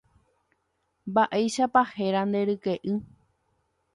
[1.09, 2.93] Mba'éichapa héra nde ryke'y.